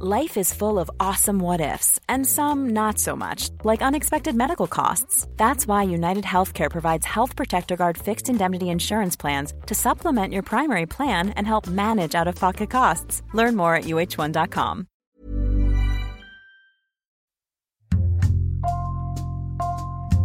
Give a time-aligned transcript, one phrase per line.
[0.00, 4.66] Life is full of awesome what ifs and some not so much, like unexpected medical
[4.66, 5.28] costs.
[5.36, 10.42] That's why United Healthcare provides Health Protector Guard fixed indemnity insurance plans to supplement your
[10.42, 13.22] primary plan and help manage out-of-pocket costs.
[13.34, 14.86] Learn more at uh1.com.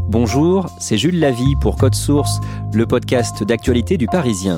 [0.10, 2.40] Bonjour, c'est Jules Lavie pour Code Source,
[2.74, 4.58] le podcast d'actualité du Parisien.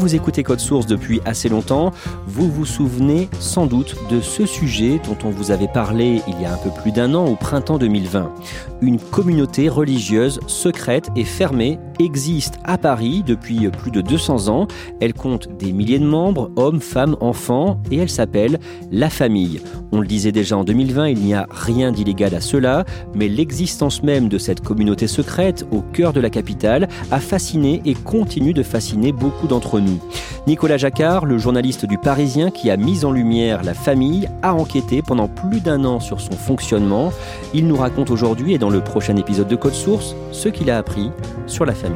[0.00, 1.92] Vous écoutez Code Source depuis assez longtemps,
[2.26, 6.46] vous vous souvenez sans doute de ce sujet dont on vous avait parlé il y
[6.46, 8.32] a un peu plus d'un an au printemps 2020.
[8.80, 14.66] Une communauté religieuse secrète et fermée existe à Paris depuis plus de 200 ans.
[15.00, 18.58] Elle compte des milliers de membres, hommes, femmes, enfants, et elle s'appelle
[18.90, 19.60] La Famille.
[19.92, 22.84] On le disait déjà en 2020, il n'y a rien d'illégal à cela,
[23.14, 27.94] mais l'existence même de cette communauté secrète au cœur de la capitale a fasciné et
[27.94, 30.00] continue de fasciner beaucoup d'entre nous.
[30.46, 35.02] Nicolas Jacquard, le journaliste du Parisien qui a mis en lumière la famille, a enquêté
[35.02, 37.12] pendant plus d'un an sur son fonctionnement.
[37.52, 40.78] Il nous raconte aujourd'hui et dans le prochain épisode de Code Source ce qu'il a
[40.78, 41.10] appris
[41.46, 41.89] sur la famille.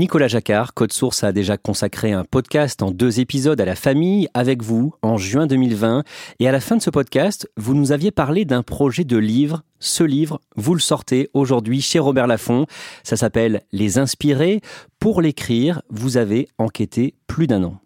[0.00, 4.28] Nicolas Jacquard, Code Source a déjà consacré un podcast en deux épisodes à la famille
[4.32, 6.04] avec vous en juin 2020.
[6.38, 9.62] Et à la fin de ce podcast, vous nous aviez parlé d'un projet de livre.
[9.78, 12.64] Ce livre, vous le sortez aujourd'hui chez Robert Laffont.
[13.02, 14.62] Ça s'appelle Les Inspirés.
[15.00, 17.78] Pour l'écrire, vous avez enquêté plus d'un an.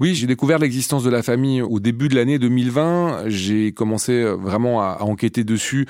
[0.00, 3.24] Oui, j'ai découvert l'existence de la famille au début de l'année 2020.
[3.26, 5.86] J'ai commencé vraiment à, enquêter dessus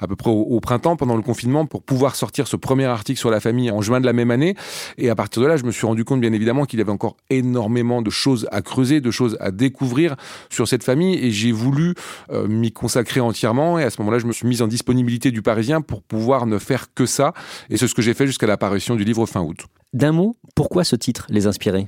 [0.00, 3.30] à peu près au, printemps pendant le confinement pour pouvoir sortir ce premier article sur
[3.30, 4.56] la famille en juin de la même année.
[4.98, 6.90] Et à partir de là, je me suis rendu compte bien évidemment qu'il y avait
[6.90, 10.16] encore énormément de choses à creuser, de choses à découvrir
[10.50, 11.94] sur cette famille et j'ai voulu
[12.32, 15.40] euh, m'y consacrer entièrement et à ce moment-là, je me suis mis en disponibilité du
[15.40, 17.32] Parisien pour pouvoir ne faire que ça
[17.70, 19.66] et c'est ce que j'ai fait jusqu'à l'apparition du livre fin août.
[19.92, 21.86] D'un mot, pourquoi ce titre, Les Inspirés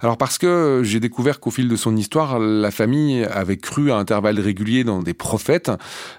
[0.00, 3.96] Alors parce que j'ai découvert qu'au fil de son histoire, la famille avait cru à
[3.96, 5.70] intervalles réguliers dans des prophètes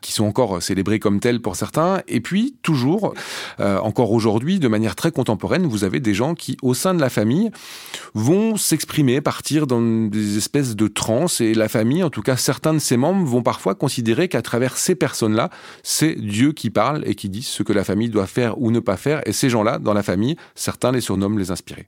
[0.03, 2.03] qui sont encore célébrés comme tels pour certains.
[2.07, 3.15] Et puis, toujours,
[3.59, 7.01] euh, encore aujourd'hui, de manière très contemporaine, vous avez des gens qui, au sein de
[7.01, 7.49] la famille,
[8.13, 11.41] vont s'exprimer, partir dans des espèces de transe.
[11.41, 14.77] Et la famille, en tout cas certains de ses membres, vont parfois considérer qu'à travers
[14.77, 15.49] ces personnes-là,
[15.81, 18.79] c'est Dieu qui parle et qui dit ce que la famille doit faire ou ne
[18.79, 19.27] pas faire.
[19.27, 21.87] Et ces gens-là, dans la famille, certains les surnomment les inspirés.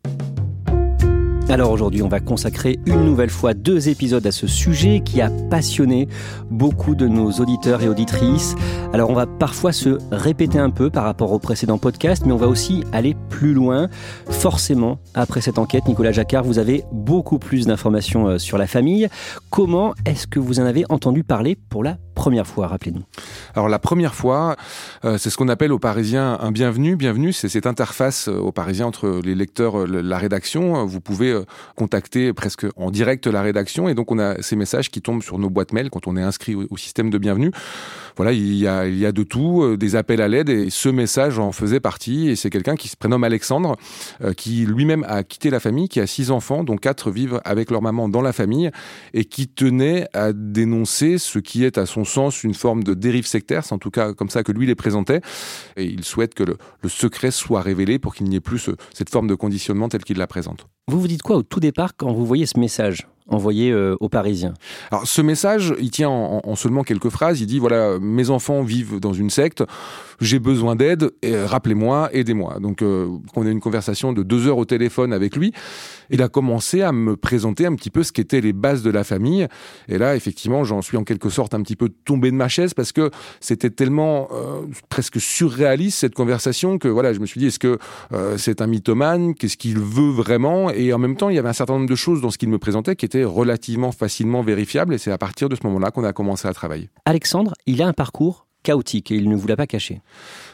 [1.50, 5.32] Alors aujourd'hui, on va consacrer une nouvelle fois deux épisodes à ce sujet qui a
[5.50, 6.08] passionné
[6.52, 8.56] beaucoup de nos auditeurs et auditrices.
[8.94, 12.38] Alors on va parfois se répéter un peu par rapport au précédent podcast, mais on
[12.38, 13.90] va aussi aller plus loin.
[14.30, 19.10] Forcément, après cette enquête, Nicolas Jacquard, vous avez beaucoup plus d'informations euh, sur la famille.
[19.50, 23.04] Comment est-ce que vous en avez entendu parler pour la première fois Rappelez-nous.
[23.56, 24.58] Alors la première fois,
[25.06, 26.98] euh, c'est ce qu'on appelle aux Parisiens un bienvenu.
[26.98, 30.86] Bienvenue, c'est cette interface euh, aux Parisiens entre les lecteurs, la rédaction.
[30.86, 31.40] Vous pouvez
[31.78, 35.40] contacter presque en direct la rédaction et donc on a ces messages qui tombent sur
[35.40, 37.52] nos boîtes mail quand on est inscrit au, système de bienvenue.
[38.18, 40.90] Voilà, il y a, il y a de tout, des appels à l'aide et ce
[40.90, 43.78] message en faisait partie et c'est quelqu'un qui se prénomme Alexandre,
[44.36, 47.82] qui lui-même a quitté la famille, qui a six enfants, dont quatre vivent avec leur
[47.82, 48.72] maman dans la famille
[49.14, 53.26] et qui tenait à dénoncer ce qui est à son sens une forme de dérive
[53.26, 55.22] sectaire, c'est en tout cas comme ça que lui les présentait,
[55.78, 59.28] et il souhaite que le, secret soit révélé pour qu'il n'y ait plus cette forme
[59.28, 60.68] de conditionnement telle qu'il la présente.
[60.88, 63.08] Vous vous dites quoi au tout départ quand vous voyez ce message?
[63.30, 64.54] Envoyé euh, aux Parisiens
[64.92, 67.42] Alors ce message, il tient en, seulement quelques phrases.
[67.42, 69.64] Il dit voilà, mes enfants vivent dans une secte,
[70.20, 72.60] j'ai besoin d'aide, rappelez-moi, aidez-moi.
[72.60, 75.54] Donc euh, on a une conversation de deux heures au téléphone avec lui.
[76.10, 79.04] Il a commencé à me présenter un petit peu ce qu'étaient les bases de la
[79.04, 79.48] famille.
[79.88, 82.74] Et là, effectivement, j'en suis en quelque sorte un petit peu tombé de ma chaise
[82.74, 87.48] parce que c'était tellement euh, presque surréaliste cette conversation que voilà, je me suis dit
[87.48, 87.78] est-ce que
[88.38, 89.36] c'est un mythomane?
[89.36, 90.72] Qu'est-ce qu'il veut vraiment?
[90.72, 92.50] Et en même temps, il y avait un certain nombre de choses dans ce qu'il
[92.50, 96.04] me présentait qui étaient relativement facilement vérifiable et c'est à partir de ce moment-là qu'on
[96.04, 96.90] a commencé à travailler.
[97.06, 100.02] Alexandre, il a un parcours chaotique et il ne vous l'a pas caché.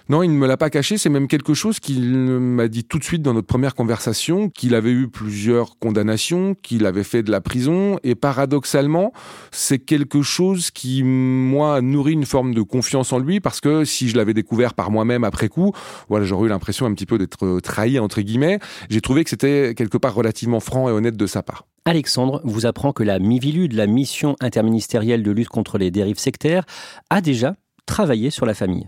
[0.08, 0.98] Non, il ne me l'a pas caché.
[0.98, 4.76] C'est même quelque chose qu'il m'a dit tout de suite dans notre première conversation, qu'il
[4.76, 7.98] avait eu plusieurs condamnations, qu'il avait fait de la prison.
[8.04, 9.14] Et paradoxalement,
[9.52, 14.08] c'est quelque chose qui, moi, nourrit une forme de confiance en lui parce que si
[14.08, 15.74] je l'avais découvert par moi-même après coup,
[16.08, 18.60] voilà, j'aurais eu l'impression un petit peu d'être trahi, entre guillemets.
[18.90, 21.66] J'ai trouvé que c'était quelque part relativement franc et honnête de sa part.
[21.86, 26.66] Alexandre vous apprend que la MIVILUD, la mission interministérielle de lutte contre les dérives sectaires,
[27.12, 27.56] a déjà
[27.86, 28.88] travaillé sur la famille.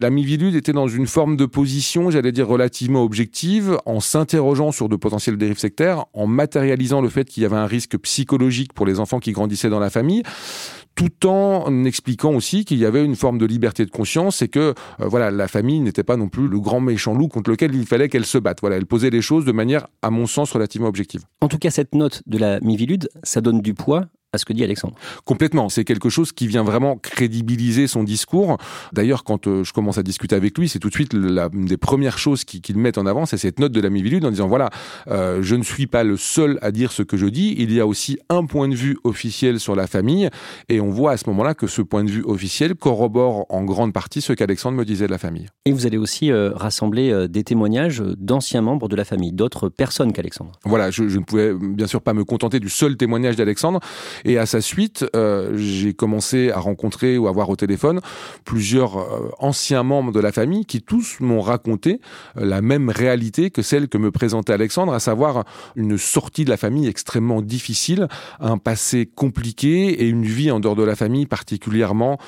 [0.00, 4.88] La Mivilude était dans une forme de position, j'allais dire, relativement objective, en s'interrogeant sur
[4.88, 8.86] de potentielles dérives sectaires, en matérialisant le fait qu'il y avait un risque psychologique pour
[8.86, 10.22] les enfants qui grandissaient dans la famille
[10.94, 14.60] tout en expliquant aussi qu'il y avait une forme de liberté de conscience et que
[14.60, 17.86] euh, voilà la famille n'était pas non plus le grand méchant loup contre lequel il
[17.86, 18.58] fallait qu'elle se batte.
[18.60, 21.22] Voilà, elle posait les choses de manière, à mon sens, relativement objective.
[21.40, 24.52] En tout cas, cette note de la Mivilude, ça donne du poids à ce que
[24.52, 24.94] dit Alexandre.
[25.24, 25.68] Complètement.
[25.68, 28.58] C'est quelque chose qui vient vraiment crédibiliser son discours.
[28.92, 31.66] D'ailleurs, quand euh, je commence à discuter avec lui, c'est tout de suite la, une
[31.66, 34.48] des premières choses qu'il met en avant, c'est cette note de la Mivilude en disant
[34.48, 34.70] voilà,
[35.08, 37.54] euh, je ne suis pas le seul à dire ce que je dis.
[37.58, 40.28] Il y a aussi un point de vue officiel sur la famille,
[40.68, 43.92] et on voit à ce moment-là que ce point de vue officiel corrobore en grande
[43.92, 45.46] partie ce qu'Alexandre me disait de la famille.
[45.64, 50.12] Et vous allez aussi euh, rassembler des témoignages d'anciens membres de la famille, d'autres personnes
[50.12, 50.52] qu'Alexandre.
[50.64, 53.80] Voilà, je, je ne pouvais bien sûr pas me contenter du seul témoignage d'Alexandre.
[54.24, 58.00] Et à sa suite, euh, j'ai commencé à rencontrer ou à voir au téléphone
[58.44, 62.00] plusieurs euh, anciens membres de la famille qui tous m'ont raconté
[62.36, 65.44] euh, la même réalité que celle que me présentait Alexandre, à savoir
[65.76, 68.08] une sortie de la famille extrêmement difficile,
[68.40, 72.18] un passé compliqué et une vie en dehors de la famille particulièrement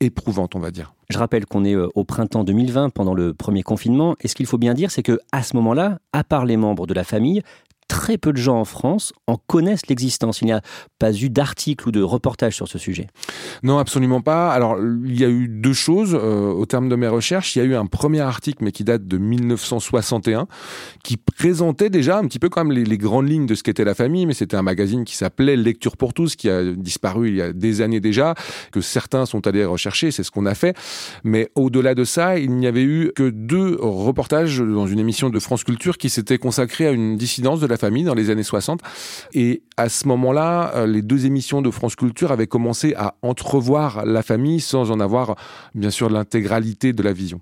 [0.00, 0.94] éprouvante, on va dire.
[1.10, 4.58] Je rappelle qu'on est au printemps 2020, pendant le premier confinement, et ce qu'il faut
[4.58, 7.42] bien dire, c'est que à ce moment-là, à part les membres de la famille,
[7.94, 10.40] très peu de gens en France en connaissent l'existence.
[10.40, 10.62] Il n'y a
[10.98, 13.06] pas eu d'article ou de reportage sur ce sujet.
[13.62, 14.50] Non, absolument pas.
[14.50, 17.54] Alors, il y a eu deux choses euh, au terme de mes recherches.
[17.54, 20.48] Il y a eu un premier article, mais qui date de 1961,
[21.04, 23.94] qui présentait déjà un petit peu quand même les, grandes lignes de ce qu'était la
[23.94, 27.42] famille, mais c'était un magazine qui s'appelait Lecture pour tous, qui a disparu il y
[27.42, 28.34] a des années déjà,
[28.72, 30.76] que certains sont allés rechercher, c'est ce qu'on a fait.
[31.22, 35.38] Mais au-delà de ça, il n'y avait eu que deux reportages dans une émission de
[35.38, 38.80] France Culture qui s'était consacrée à une dissidence de la famille dans les années 60.
[39.34, 44.04] Et à ce moment-là, euh, les deux émissions de France Culture avaient commencé à entrevoir
[44.04, 45.36] la famille sans en avoir,
[45.74, 47.40] bien sûr, l'intégralité de la vision.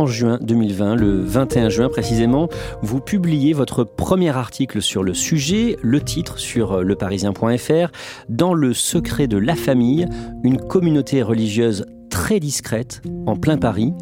[0.00, 2.48] En juin 2020, le 21 juin précisément,
[2.80, 7.90] vous publiez votre premier article sur le sujet, le titre sur euh, leparisien.fr,
[8.30, 10.06] Dans le secret de la famille,
[10.42, 13.92] une communauté religieuse très discrète en plein Paris.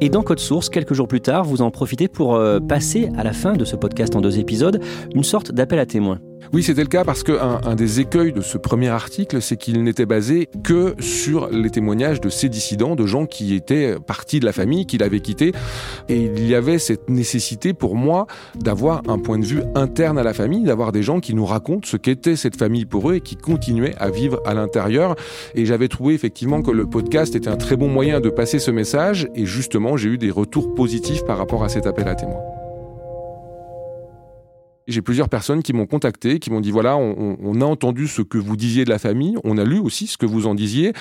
[0.00, 3.22] Et dans Code Source, quelques jours plus tard, vous en profitez pour euh, passer à
[3.22, 4.82] la fin de ce podcast en deux épisodes
[5.14, 6.18] une sorte d'appel à témoins.
[6.52, 9.82] Oui, c'était le cas parce qu'un un des écueils de ce premier article, c'est qu'il
[9.82, 14.44] n'était basé que sur les témoignages de ces dissidents, de gens qui étaient partis de
[14.44, 15.52] la famille, qui l'avaient quitté.
[16.08, 20.22] Et il y avait cette nécessité pour moi d'avoir un point de vue interne à
[20.22, 23.20] la famille, d'avoir des gens qui nous racontent ce qu'était cette famille pour eux et
[23.20, 25.16] qui continuaient à vivre à l'intérieur.
[25.54, 28.70] Et j'avais trouvé effectivement que le podcast était un très bon moyen de passer ce
[28.70, 29.28] message.
[29.34, 32.61] Et justement, j'ai eu des retours positifs par rapport à cet appel à témoins.
[34.88, 38.38] J'ai plusieurs personnes qui m'ont contacté, qui m'ont dit voilà, on, a entendu ce que
[38.38, 40.92] vous disiez de la famille, on a lu aussi ce que vous en disiez.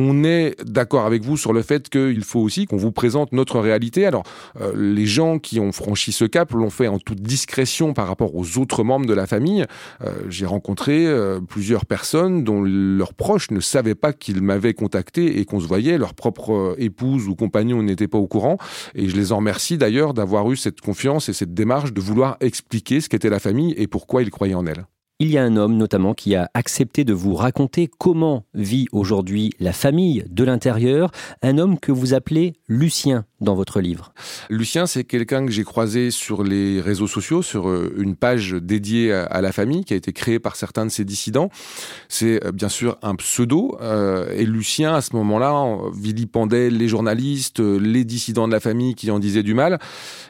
[0.00, 3.58] On est d'accord avec vous sur le fait qu'il faut aussi qu'on vous présente notre
[3.58, 4.06] réalité.
[4.06, 4.22] Alors,
[4.60, 8.36] euh, les gens qui ont franchi ce cap l'ont fait en toute discrétion par rapport
[8.36, 9.64] aux autres membres de la famille.
[10.04, 15.40] Euh, j'ai rencontré euh, plusieurs personnes dont leurs proches ne savaient pas qu'ils m'avaient contacté
[15.40, 15.98] et qu'on se voyait.
[15.98, 18.56] Leur propre épouse ou compagnon n'était pas au courant.
[18.94, 22.36] Et je les en remercie d'ailleurs d'avoir eu cette confiance et cette démarche de vouloir
[22.38, 24.86] expliquer ce qu'était la famille et pourquoi ils croyaient en elle.
[25.20, 29.52] Il y a un homme notamment qui a accepté de vous raconter comment vit aujourd'hui
[29.58, 31.10] la famille de l'intérieur,
[31.42, 34.12] un homme que vous appelez Lucien dans votre livre.
[34.50, 39.12] Lucien, c'est quelqu'un que j'ai croisé sur les réseaux sociaux, sur euh, une page dédiée
[39.12, 41.48] à la famille qui a été créée par certains de ses dissidents.
[42.08, 47.60] C'est euh, bien sûr un pseudo, euh, et Lucien, à ce moment-là, vilipendait les journalistes,
[47.60, 49.78] les dissidents de la famille qui en disaient du mal,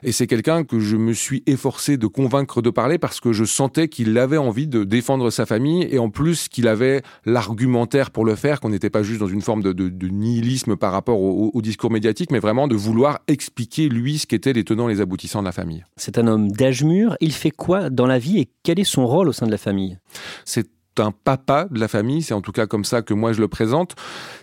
[0.02, 3.44] et c'est quelqu'un que je me suis efforcé de convaincre de parler parce que je
[3.44, 8.26] sentais qu'il avait envie de défendre sa famille, et en plus qu'il avait l'argumentaire pour
[8.26, 11.90] le faire, qu'on n'était pas juste dans une forme de, nihilisme par rapport au discours
[11.90, 15.44] médiatique, mais vraiment de vouloir expliquer, lui, ce qu'étaient les tenants et les aboutissants de
[15.44, 15.84] la famille.
[15.96, 17.16] C'est un homme d'âge mûr.
[17.20, 19.58] Il fait quoi dans la vie et quel est son rôle au sein de la
[19.58, 19.98] famille?
[20.44, 20.68] C'est
[21.00, 23.48] un papa de la famille, c'est en tout cas comme ça que moi je le
[23.48, 23.94] présente.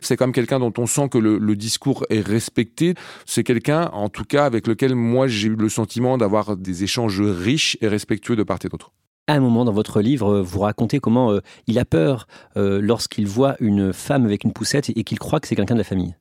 [0.01, 2.93] C'est comme quelqu'un dont on sent que le, le discours est respecté.
[3.25, 7.21] C'est quelqu'un, en tout cas, avec lequel moi j'ai eu le sentiment d'avoir des échanges
[7.21, 8.91] riches et respectueux de part et d'autre.
[9.27, 13.25] À un moment dans votre livre, vous racontez comment euh, il a peur euh, lorsqu'il
[13.25, 16.15] voit une femme avec une poussette et qu'il croit que c'est quelqu'un de la famille.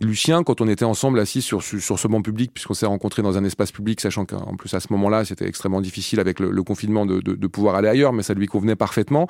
[0.00, 3.36] Lucien, quand on était ensemble assis sur, sur ce banc public, puisqu'on s'est rencontrés dans
[3.36, 7.06] un espace public, sachant qu'en plus à ce moment-là, c'était extrêmement difficile avec le, confinement
[7.06, 9.26] de, de, pouvoir aller ailleurs, mais ça lui convenait parfaitement.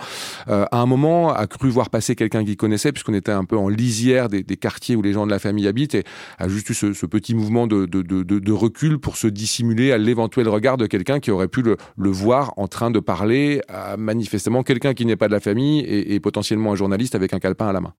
[0.48, 3.56] Euh, à un moment, a cru voir passer quelqu'un qu'il connaissait, puisqu'on était un peu
[3.56, 6.04] en lisière des, des, quartiers où les gens de la famille habitent, et
[6.38, 10.48] a juste eu ce, ce petit mouvement de, de, recul pour se dissimuler à l'éventuel
[10.48, 14.62] regard de quelqu'un qui aurait pu le, le, voir en train de parler à manifestement
[14.62, 17.68] quelqu'un qui n'est pas de la famille et, et potentiellement un journaliste avec un calepin
[17.68, 17.94] à la main.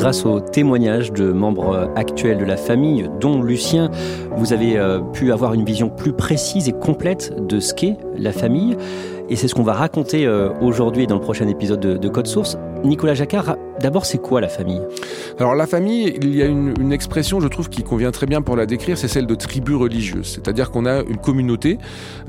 [0.00, 3.90] Grâce aux témoignages de membres actuels de la famille, dont Lucien,
[4.34, 8.32] vous avez euh, pu avoir une vision plus précise et complète de ce qu'est la
[8.32, 8.78] famille.
[9.30, 12.58] Et c'est ce qu'on va raconter euh, aujourd'hui dans le prochain épisode de, Code Source.
[12.82, 14.80] Nicolas Jacquard, d'abord, c'est quoi la famille?
[15.38, 18.56] Alors la famille, il y a une, expression, je trouve, qui convient très bien pour
[18.56, 20.26] la décrire, c'est celle de tribu religieuse.
[20.26, 21.78] C'est-à-dire qu'on a une communauté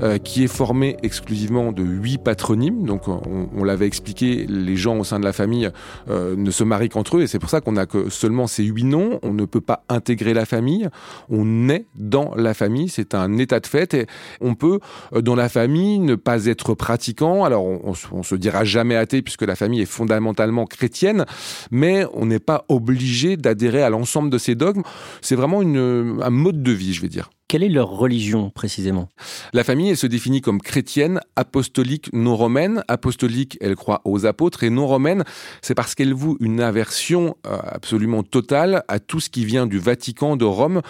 [0.00, 2.84] euh, qui est formée exclusivement de huit patronymes.
[2.84, 5.70] Donc on, l'avait expliqué, les gens au sein de la famille
[6.08, 8.62] euh, ne se marient qu'entre eux, et c'est pour ça qu'on a que seulement ces
[8.62, 9.18] huit noms.
[9.24, 10.88] On ne peut pas intégrer la famille.
[11.30, 14.06] On est dans la famille, c'est un état de fait, et
[14.40, 14.78] on peut,
[15.20, 17.44] dans la famille, ne pas être pratiquant.
[17.44, 21.24] Alors, on, on, se dira jamais athée puisque la famille est fondamentalement chrétienne,
[21.70, 24.82] mais on n'est pas obligé d'adhérer à l'ensemble de ces dogmes.
[25.22, 27.30] C'est vraiment une, un mode de vie, je vais dire.
[27.52, 29.10] Quelle est leur religion précisément?
[29.52, 32.82] La famille, elle se définit comme chrétienne, apostolique, non romaine.
[32.88, 35.22] Apostolique, elle croit aux apôtres, et non romaine,
[35.60, 39.78] c'est parce qu'elle voue une aversion euh, absolument totale à tout ce qui vient du
[39.78, 40.80] Vatican, de Rome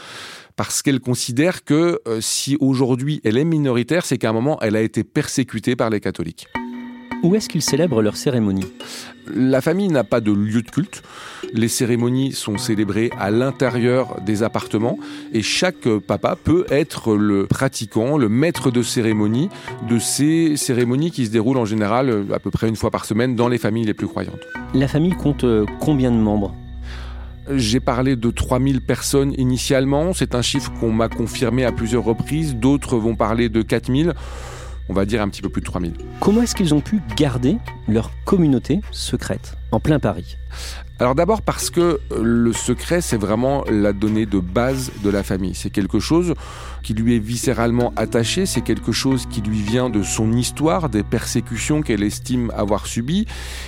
[0.54, 4.76] parce qu'elle considère que euh, si aujourd'hui elle est minoritaire, c'est qu'à un moment elle
[4.76, 6.47] a été persécutée par les catholiques.
[7.23, 8.67] Où est-ce qu'ils célèbrent leurs cérémonies
[9.33, 11.02] La famille n'a pas de lieu de culte.
[11.52, 14.99] Les cérémonies sont célébrées à l'intérieur des appartements
[15.33, 19.50] et chaque papa peut être le pratiquant, le maître de cérémonie
[19.88, 23.37] de ces cérémonies qui se déroulent en général à peu près une fois par semaine
[23.37, 24.41] dans les familles les plus croyantes.
[24.75, 26.57] La famille compte euh, combien de membres?
[27.50, 32.55] J'ai parlé de 3000 personnes initialement, c'est un chiffre qu'on m'a confirmé à plusieurs reprises,
[32.57, 34.14] d'autres vont parler de 4000
[34.93, 35.95] on va dire un petit peu plus de 3000.
[36.21, 37.57] Comment est-ce qu'ils ont pu garder
[37.89, 40.37] leur communauté secrète en plein Paris?
[40.99, 45.55] Alors d'abord parce que le secret, c'est vraiment la donnée de base de la famille.
[45.55, 46.35] C'est quelque chose
[46.83, 51.03] qui lui est viscéralement attaché, c'est quelque chose qui lui vient de son histoire, des
[51.03, 53.25] persécutions qu'elle estime avoir subies.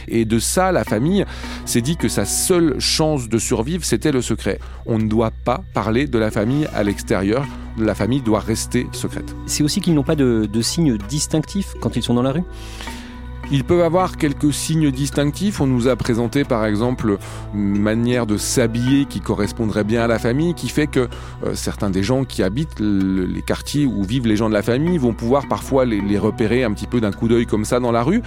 [0.08, 1.24] Et de ça, la famille
[1.64, 4.58] s'est dit que sa seule chance de survivre, c'était le secret.
[4.84, 7.46] On ne doit pas parler de la famille à l'extérieur.
[7.78, 9.34] La famille doit rester secrète.
[9.46, 12.44] C'est aussi qu'ils n'ont pas de, de signes distinctifs quand ils sont dans la rue?
[13.50, 15.60] Ils peuvent avoir quelques signes distinctifs.
[15.60, 17.18] On nous a présenté par exemple
[17.54, 21.08] une manière de s'habiller qui correspondrait bien à la famille, qui fait que
[21.44, 24.96] euh, certains des gens qui habitent les quartiers où vivent les gens de la famille
[24.98, 27.92] vont pouvoir parfois les, les repérer un petit peu d'un coup d'œil comme ça dans
[27.92, 28.22] la rue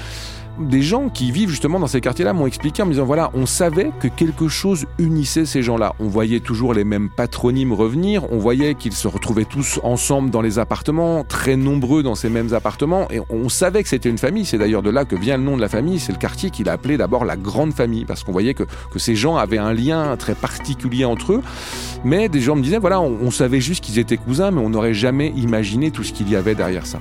[0.59, 3.45] des gens qui vivent justement dans ces quartiers-là m'ont expliqué en me disant voilà, on
[3.45, 5.93] savait que quelque chose unissait ces gens-là.
[5.99, 10.41] On voyait toujours les mêmes patronymes revenir, on voyait qu'ils se retrouvaient tous ensemble dans
[10.41, 14.45] les appartements, très nombreux dans ces mêmes appartements, et on savait que c'était une famille.
[14.45, 15.99] C'est d'ailleurs de là que vient le nom de la famille.
[15.99, 18.99] C'est le quartier qu'il a appelé d'abord la grande famille, parce qu'on voyait que, que
[18.99, 21.41] ces gens avaient un lien très particulier entre eux.
[22.03, 24.69] Mais des gens me disaient voilà, on, on savait juste qu'ils étaient cousins, mais on
[24.69, 26.99] n'aurait jamais imaginé tout ce qu'il y avait derrière ça.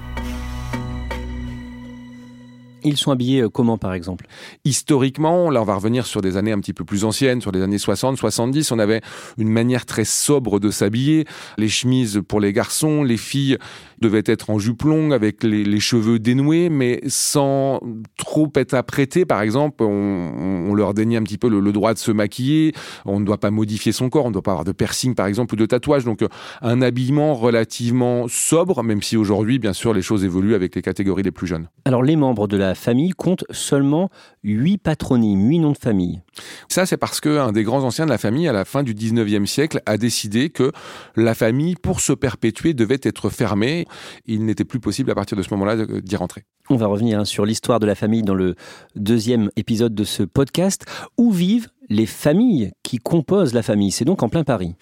[2.86, 4.26] Ils sont habillés euh, comment, par exemple?
[4.64, 7.60] Historiquement, là, on va revenir sur des années un petit peu plus anciennes, sur les
[7.60, 8.70] années 60, 70.
[8.70, 9.00] On avait
[9.38, 11.24] une manière très sobre de s'habiller.
[11.58, 13.58] Les chemises pour les garçons, les filles
[14.00, 17.80] devaient être en jupe longue avec les, les cheveux dénoués, mais sans
[18.16, 19.24] trop être apprêtés.
[19.24, 22.72] Par exemple, on, on leur dénie un petit peu le, le, droit de se maquiller.
[23.04, 24.26] On ne doit pas modifier son corps.
[24.26, 26.04] On ne doit pas avoir de piercing, par exemple, ou de tatouage.
[26.04, 26.28] Donc, euh,
[26.62, 31.24] un habillement relativement sobre, même si aujourd'hui, bien sûr, les choses évoluent avec les catégories
[31.24, 31.68] les plus jeunes.
[31.84, 34.10] Alors, les membres de la famille compte seulement
[34.44, 36.20] huit patronymes, huit noms de famille.
[36.68, 39.46] Ça, c'est parce qu'un des grands anciens de la famille, à la fin du 19e
[39.46, 40.72] siècle, a décidé que
[41.16, 43.86] la famille, pour se perpétuer, devait être fermée.
[44.26, 46.44] Il n'était plus possible à partir de ce moment-là d'y rentrer.
[46.68, 48.56] On va revenir hein, sur l'histoire de la famille dans le
[48.96, 50.84] deuxième épisode de ce podcast.
[51.16, 53.90] Où vivent les familles qui composent la famille.
[53.90, 54.74] C'est donc en plein Paris.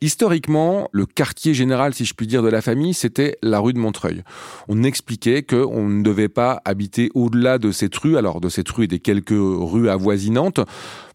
[0.00, 3.78] Historiquement, le quartier général, si je puis dire, de la famille, c'était la rue de
[3.78, 4.22] Montreuil.
[4.68, 8.84] On expliquait qu'on ne devait pas habiter au-delà de cette rue, alors de cette rue
[8.84, 10.60] et des quelques rues avoisinantes,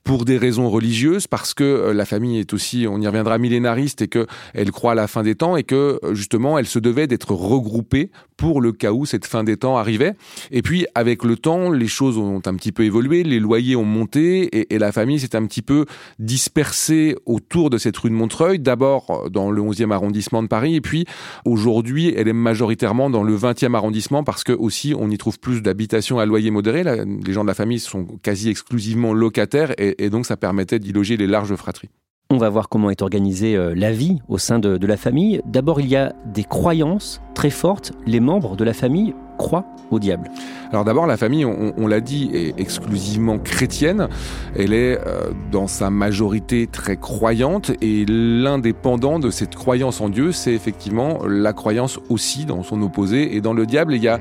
[0.08, 4.02] pour des raisons religieuses, parce que euh, la famille est aussi, on y reviendra, millénariste
[4.02, 6.80] et que elle croit à la fin des temps et que euh, justement elle se
[6.80, 10.14] devait d'être regroupée pour le cas où cette fin des temps arrivait.
[10.50, 13.84] Et puis avec le temps, les choses ont un petit peu évolué, les loyers ont
[13.84, 15.86] monté et, et la famille s'est un petit peu
[16.20, 20.82] dispersée autour de cette rue de Montreuil, d'abord dans le 11e arrondissement de Paris et
[20.82, 21.06] puis
[21.44, 25.62] aujourd'hui elle est majoritairement dans le 20e arrondissement parce que aussi on y trouve plus
[25.62, 26.84] d'habitations à loyer modéré.
[26.86, 30.92] les gens de la famille sont quasi exclusivement locataires et, et donc ça permettait d'y
[30.92, 31.90] loger les larges fratries.
[32.30, 35.42] On va voir comment est organisée euh, la vie au sein de, de la famille.
[35.46, 37.94] D'abord, il y a des croyances très fortes.
[38.06, 40.30] Les membres de la famille croient au diable
[40.72, 44.10] Alors d'abord, la famille, on, on l'a dit, est exclusivement chrétienne.
[44.58, 50.34] Elle est euh, dans sa majorité très croyante et l'indépendant de cette croyance en Dieu,
[50.34, 53.38] c'est effectivement la croyance aussi dans son opposé.
[53.38, 54.20] Et dans le diable, il y a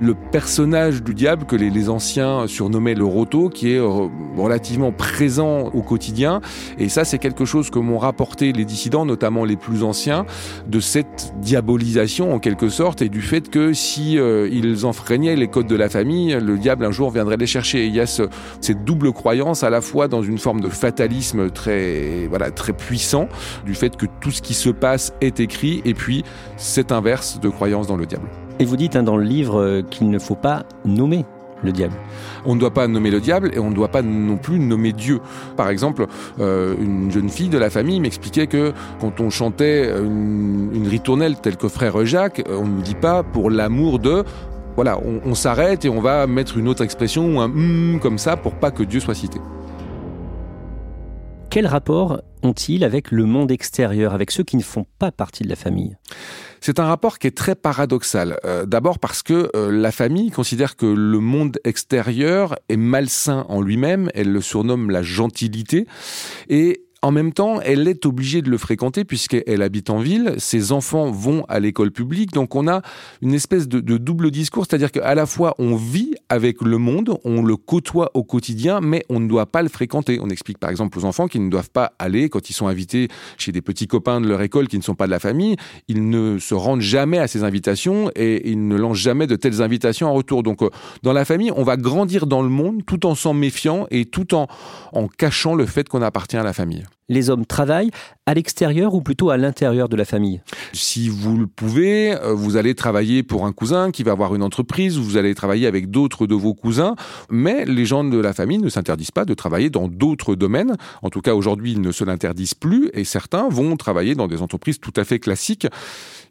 [0.00, 5.70] le personnage du diable que les, anciens surnommaient le roto, qui est euh, relativement présent
[5.72, 6.40] au quotidien.
[6.78, 10.26] Et ça, c'est quelque chose que m'ont rapporté les dissidents, notamment les plus anciens,
[10.66, 15.48] de cette diabolisation en quelque sorte, et du fait que si euh, ils enfreignaient les
[15.48, 17.84] codes de la famille, le diable un jour viendrait les chercher.
[17.84, 18.24] Et il y a ce,
[18.60, 23.28] cette double croyance à la fois dans une forme de fatalisme très, voilà, très puissant,
[23.64, 26.24] du fait que tout ce qui se passe est écrit, et puis
[26.56, 28.28] cet inverse de croyance dans le diable.
[28.58, 31.24] Et vous dites hein, dans le livre euh, qu'il ne faut pas nommer
[31.62, 31.94] le diable.
[32.44, 34.92] On ne doit pas nommer le diable et on ne doit pas non plus nommer
[34.92, 35.20] Dieu.
[35.56, 36.06] Par exemple,
[36.38, 41.36] euh, une jeune fille de la famille m'expliquait que quand on chantait une, une ritournelle
[41.36, 44.24] telle que Frère Jacques, on ne dit pas pour l'amour de
[44.74, 48.18] voilà, on, on s'arrête et on va mettre une autre expression ou un hum comme
[48.18, 49.38] ça pour pas que Dieu soit cité.
[51.48, 55.48] Quel rapport ont-ils avec le monde extérieur, avec ceux qui ne font pas partie de
[55.48, 55.96] la famille?
[56.66, 58.40] C'est un rapport qui est très paradoxal.
[58.44, 63.62] Euh, D'abord parce que euh, la famille considère que le monde extérieur est malsain en
[63.62, 65.86] lui-même, elle le surnomme la gentilité,
[67.06, 71.08] en même temps, elle est obligée de le fréquenter puisqu'elle habite en ville, ses enfants
[71.12, 72.82] vont à l'école publique, donc on a
[73.22, 77.42] une espèce de, double discours, c'est-à-dire qu'à la fois on vit avec le monde, on
[77.42, 80.18] le côtoie au quotidien, mais on ne doit pas le fréquenter.
[80.20, 83.06] On explique par exemple aux enfants qu'ils ne doivent pas aller quand ils sont invités
[83.38, 85.54] chez des petits copains de leur école qui ne sont pas de la famille,
[85.86, 89.62] ils ne se rendent jamais à ces invitations et ils ne lancent jamais de telles
[89.62, 90.42] invitations en retour.
[90.42, 90.70] Donc euh,
[91.04, 94.34] dans la famille, on va grandir dans le monde tout en s'en méfiant et tout
[94.34, 94.48] en
[95.16, 97.90] cachant le fait qu'on appartient à la famille les hommes travaillent
[98.26, 100.40] à l'extérieur ou plutôt à l'intérieur de la famille?
[100.72, 104.42] Si vous le pouvez, euh, vous allez travailler pour un cousin qui va avoir une
[104.42, 106.96] entreprise, vous allez travailler avec d'autres de vos cousins,
[107.30, 110.76] mais les gens de la famille ne s'interdisent pas de travailler dans d'autres domaines.
[111.02, 114.42] En tout cas, aujourd'hui, ils ne se l'interdisent plus et certains vont travailler dans des
[114.42, 115.66] entreprises tout à fait classiques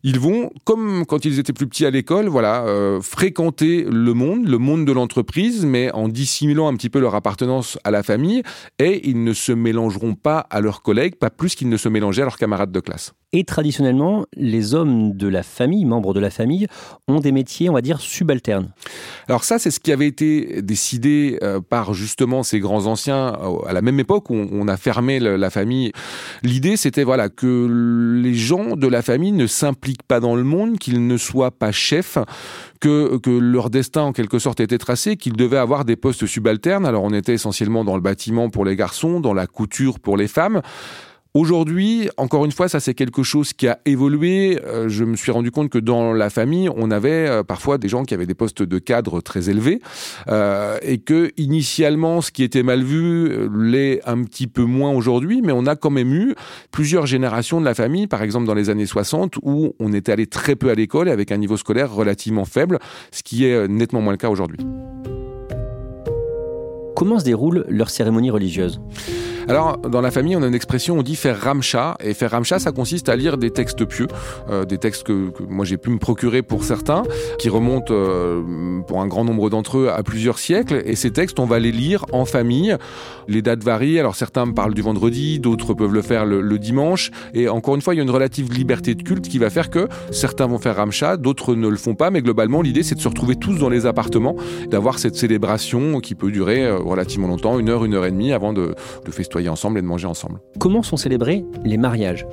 [0.07, 4.47] ils vont, comme quand ils étaient plus petits à l'école, voilà, euh, fréquenter le monde,
[4.47, 8.43] le monde de l'entreprise, mais en dissimulant un petit peu leur appartenance à la famille,
[8.77, 12.23] et ils ne se mélangeront pas à leurs collègues, pas plus qu'ils ne se mélangeaient
[12.23, 13.13] à leurs camarades de classe.
[13.31, 16.67] Et traditionnellement, les hommes de la famille, membres de la famille,
[17.07, 18.71] ont des métiers, on va dire, subalternes.
[19.27, 23.67] Alors ça, c'est ce qui avait été décidé euh, par justement ces grands anciens euh,
[23.67, 25.91] à la même époque où on a fermé la famille.
[26.43, 30.77] L'idée, c'était voilà que les gens de la famille ne s'impliquent pas dans le monde,
[30.77, 32.17] qu'ils ne soient pas chefs,
[32.79, 36.85] que, que leur destin en quelque sorte était tracé, qu'ils devaient avoir des postes subalternes.
[36.85, 40.27] Alors on était essentiellement dans le bâtiment pour les garçons, dans la couture pour les
[40.27, 40.54] femmes.
[41.35, 44.57] Aujourd'hui, encore une fois, ça c'est quelque chose qui a évolué.
[44.63, 47.89] Euh, je me suis rendu compte que dans la famille, on avait euh, parfois des
[47.89, 49.81] gens qui avaient des postes de cadre très élevés
[50.29, 55.41] euh, et que initialement, ce qui était mal vu l'est un petit peu moins aujourd'hui,
[55.41, 56.35] mais on a quand même eu
[56.71, 60.27] plusieurs générations de la famille, par exemple dans les années 60, où on était allé
[60.27, 62.79] très peu à l'école avec un niveau scolaire relativement faible,
[63.11, 64.59] ce qui est nettement moins le cas aujourd'hui.
[66.95, 68.79] Comment se déroule leur cérémonie religieuse
[69.47, 71.97] alors, dans la famille, on a une expression, on dit faire ramcha.
[72.03, 74.07] Et faire ramcha, ça consiste à lire des textes pieux,
[74.49, 77.03] euh, des textes que, moi j'ai pu me procurer pour certains,
[77.37, 80.81] qui remontent euh, pour un grand nombre d'entre eux à plusieurs siècles.
[80.85, 82.75] Et ces textes, on va les lire en famille.
[83.27, 83.99] Les dates varient.
[83.99, 87.11] Alors, certains parlent du vendredi, d'autres peuvent le faire le, le, dimanche.
[87.35, 89.69] Et encore une fois, il y a une relative liberté de culte qui va faire
[89.69, 92.09] que certains vont faire ramcha, d'autres ne le font pas.
[92.09, 94.35] Mais globalement, l'idée, c'est de se retrouver tous dans les appartements,
[94.71, 98.31] d'avoir cette célébration qui peut durer euh, relativement longtemps, une heure, une heure et demie
[98.31, 100.39] avant de, de festoyer ensemble et de manger ensemble.
[100.59, 102.25] Comment sont célébrés les mariages?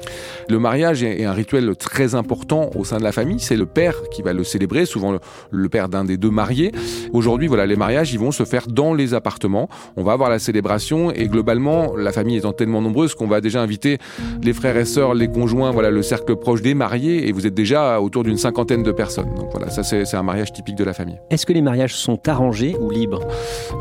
[0.48, 3.40] Le mariage est un rituel très important au sein de la famille.
[3.40, 5.18] C'est le père qui va le célébrer, souvent
[5.50, 6.72] le, père d'un des deux mariés.
[7.12, 9.68] Aujourd'hui, voilà, les mariages, ils vont se faire dans les appartements.
[9.96, 13.62] On va avoir la célébration et globalement, la famille étant tellement nombreuse qu'on va déjà
[13.62, 13.98] inviter
[14.42, 17.54] les frères et sœurs, les conjoints, voilà, le cercle proche des mariés et vous êtes
[17.54, 19.32] déjà autour d'une cinquantaine de personnes.
[19.34, 21.18] Donc voilà, ça c'est un mariage typique de la famille.
[21.30, 23.20] Est-ce que les mariages sont arrangés ou libres?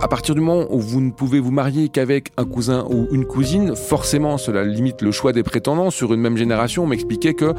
[0.02, 3.26] À partir du moment où vous ne pouvez vous marier qu'avec un cousin ou une
[3.26, 5.90] cousine, forcément cela limite le choix des prétendants.
[5.90, 7.54] Sur une même génération, on m'expliquait que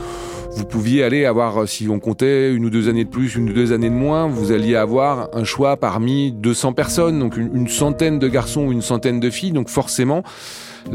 [0.51, 3.53] vous pouviez aller avoir, si on comptait une ou deux années de plus, une ou
[3.53, 7.69] deux années de moins, vous alliez avoir un choix parmi 200 personnes, donc une, une
[7.69, 9.53] centaine de garçons ou une centaine de filles.
[9.53, 10.23] Donc forcément,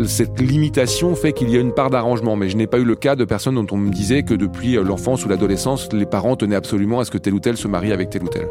[0.06, 2.36] cette limitation fait qu'il y a une part d'arrangement.
[2.36, 4.74] Mais je n'ai pas eu le cas de personnes dont on me disait que depuis
[4.76, 7.92] l'enfance ou l'adolescence, les parents tenaient absolument à ce que tel ou tel se marie
[7.92, 8.48] avec tel ou tel.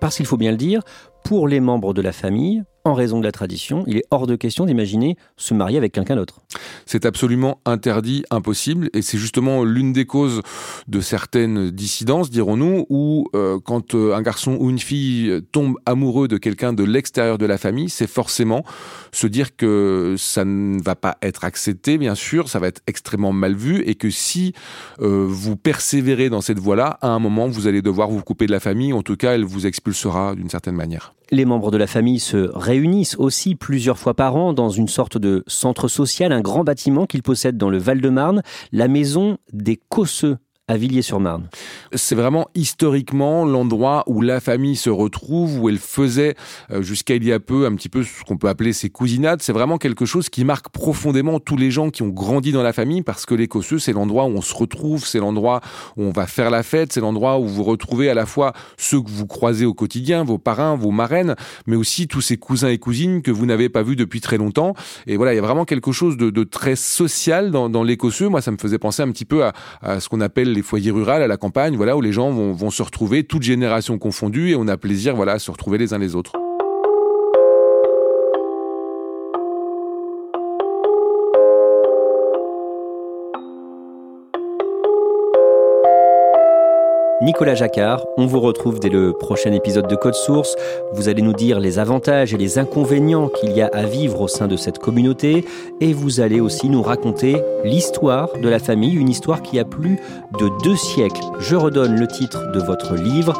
[0.00, 0.82] Parce qu'il faut bien le dire,
[1.24, 4.36] pour les membres de la famille, en raison de la tradition, il est hors de
[4.36, 6.40] question d'imaginer se marier avec quelqu'un d'autre.
[6.86, 10.42] C'est absolument interdit, impossible, et c'est justement l'une des causes
[10.86, 16.28] de certaines dissidences, dirons-nous, où euh, quand euh, un garçon ou une fille tombe amoureux
[16.28, 18.64] de quelqu'un de l'extérieur de la famille, c'est forcément
[19.12, 23.32] se dire que ça ne va pas être accepté, bien sûr, ça va être extrêmement
[23.32, 24.54] mal vu, et que si
[25.00, 28.52] euh, vous persévérez dans cette voie-là, à un moment, vous allez devoir vous couper de
[28.52, 31.14] la famille, en tout cas, elle vous expulsera d'une certaine manière.
[31.30, 35.18] Les membres de la famille se réunissent aussi plusieurs fois par an dans une sorte
[35.18, 40.38] de centre social, un grand bâtiment qu'ils possèdent dans le Val-de-Marne, la maison des Cosseux
[40.68, 41.48] à Villiers-sur-Marne.
[41.94, 46.34] C'est vraiment historiquement l'endroit où la famille se retrouve, où elle faisait
[46.70, 49.40] euh, jusqu'à il y a peu un petit peu ce qu'on peut appeler ses cousinades.
[49.40, 52.74] C'est vraiment quelque chose qui marque profondément tous les gens qui ont grandi dans la
[52.74, 55.62] famille parce que les Cosseux, c'est l'endroit où on se retrouve, c'est l'endroit
[55.96, 59.00] où on va faire la fête, c'est l'endroit où vous retrouvez à la fois ceux
[59.00, 61.34] que vous croisez au quotidien, vos parrains, vos marraines,
[61.66, 64.74] mais aussi tous ces cousins et cousines que vous n'avez pas vus depuis très longtemps.
[65.06, 68.28] Et voilà, il y a vraiment quelque chose de, très social dans, dans les Cosseux.
[68.28, 71.10] Moi, ça me faisait penser un petit peu à ce qu'on appelle les foyers ruraux
[71.10, 74.56] à la campagne, voilà, où les gens vont, vont se retrouver, toutes générations confondues, et
[74.56, 76.32] on a plaisir, voilà, à se retrouver les uns les autres.
[87.28, 90.56] Nicolas Jacquard, on vous retrouve dès le prochain épisode de Code Source.
[90.94, 94.28] Vous allez nous dire les avantages et les inconvénients qu'il y a à vivre au
[94.28, 95.44] sein de cette communauté
[95.82, 99.98] et vous allez aussi nous raconter l'histoire de la famille, une histoire qui a plus
[100.38, 101.20] de deux siècles.
[101.38, 103.34] Je redonne le titre de votre livre,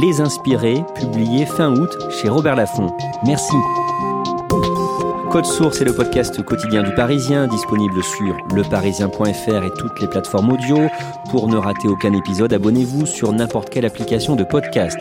[0.00, 2.96] Les Inspirés, publié fin août chez Robert Laffont.
[3.26, 3.56] Merci.
[5.30, 10.52] Code Source est le podcast quotidien du Parisien, disponible sur leparisien.fr et toutes les plateformes
[10.52, 10.88] audio.
[11.34, 14.96] Pour ne rater aucun épisode, abonnez-vous sur n'importe quelle application de podcast.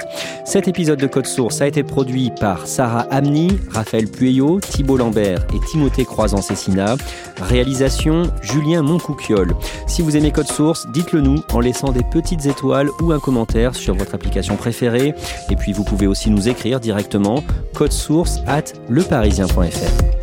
[0.45, 5.45] Cet épisode de Code Source a été produit par Sarah Amni, Raphaël Pueyo, Thibault Lambert
[5.53, 6.95] et Timothée Croisant-Cessina.
[7.39, 9.53] Réalisation Julien Moncouquiole.
[9.85, 13.75] Si vous aimez Code Source, dites-le nous en laissant des petites étoiles ou un commentaire
[13.75, 15.13] sur votre application préférée.
[15.51, 17.43] Et puis vous pouvez aussi nous écrire directement
[17.75, 20.22] code source at leparisien.fr.